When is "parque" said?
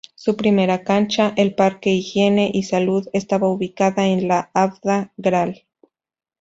1.53-1.91